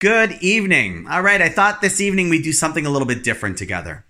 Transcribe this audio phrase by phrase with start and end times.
[0.00, 1.08] Good evening.
[1.10, 4.04] All right, I thought this evening we'd do something a little bit different together.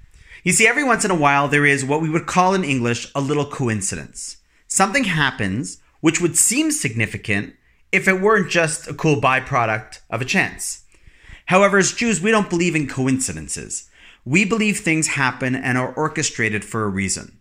[0.45, 3.11] You see, every once in a while there is what we would call in English
[3.15, 4.37] a little coincidence.
[4.67, 7.55] Something happens which would seem significant
[7.91, 10.85] if it weren't just a cool byproduct of a chance.
[11.47, 13.89] However, as Jews, we don't believe in coincidences.
[14.27, 17.41] We believe things happen and are orchestrated for a reason.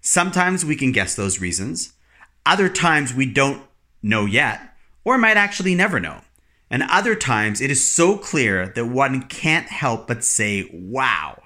[0.00, 1.94] Sometimes we can guess those reasons.
[2.46, 3.60] Other times we don't
[4.04, 6.20] know yet, or might actually never know.
[6.70, 11.42] And other times it is so clear that one can't help but say, wow.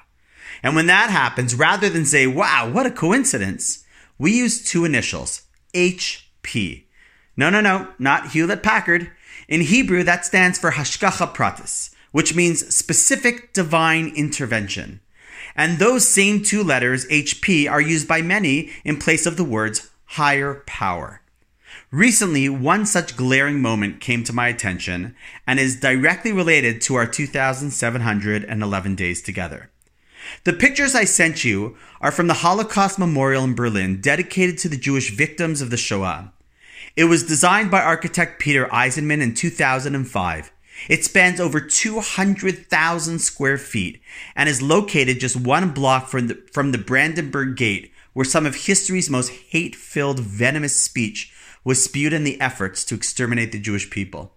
[0.62, 3.84] And when that happens, rather than say, wow, what a coincidence,
[4.18, 5.42] we use two initials,
[5.74, 6.84] HP.
[7.36, 9.10] No, no, no, not Hewlett Packard.
[9.48, 15.00] In Hebrew, that stands for Hashgacha Pratis, which means specific divine intervention.
[15.56, 19.90] And those same two letters, HP, are used by many in place of the words
[20.04, 21.21] higher power.
[21.92, 25.14] Recently, one such glaring moment came to my attention
[25.46, 29.70] and is directly related to our 2,711 days together.
[30.44, 34.78] The pictures I sent you are from the Holocaust Memorial in Berlin dedicated to the
[34.78, 36.32] Jewish victims of the Shoah.
[36.96, 40.50] It was designed by architect Peter Eisenman in 2005.
[40.88, 44.00] It spans over 200,000 square feet
[44.34, 48.54] and is located just one block from the, from the Brandenburg Gate, where some of
[48.54, 51.31] history's most hate filled, venomous speech
[51.64, 54.34] was spewed in the efforts to exterminate the Jewish people.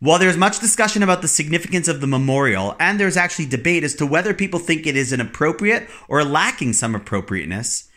[0.00, 3.94] While there's much discussion about the significance of the memorial, and there's actually debate as
[3.96, 7.88] to whether people think it is inappropriate or lacking some appropriateness,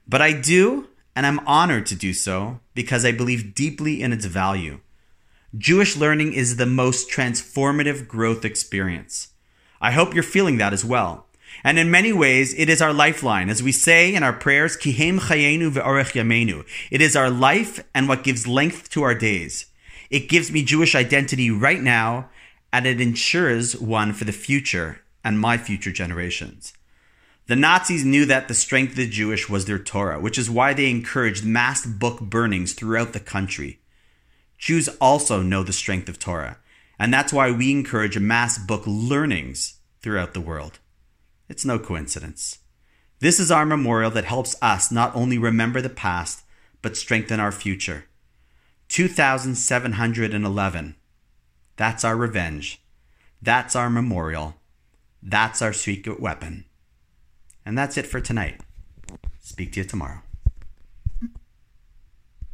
[0.07, 4.25] But I do and I'm honored to do so because I believe deeply in its
[4.25, 4.79] value.
[5.57, 9.29] Jewish learning is the most transformative growth experience.
[9.79, 11.27] I hope you're feeling that as well.
[11.63, 13.49] And in many ways, it is our lifeline.
[13.49, 16.65] As we say in our prayers, Kihem chayenu yamenu.
[16.89, 19.67] It is our life and what gives length to our days.
[20.09, 22.29] It gives me Jewish identity right now,
[22.71, 26.73] and it ensures one for the future and my future generations.
[27.45, 30.73] The Nazis knew that the strength of the Jewish was their Torah, which is why
[30.73, 33.81] they encouraged mass book burnings throughout the country.
[34.57, 36.59] Jews also know the strength of Torah,
[36.97, 40.79] and that's why we encourage mass book learnings throughout the world.
[41.49, 42.59] It's no coincidence.
[43.19, 46.45] This is our memorial that helps us not only remember the past,
[46.81, 48.05] but strengthen our future.
[48.87, 50.95] 2,711.
[51.75, 52.81] That's our revenge.
[53.41, 54.55] That's our memorial.
[55.21, 56.63] That's our secret weapon.
[57.65, 58.61] And that's it for tonight.
[59.39, 60.21] Speak to you tomorrow.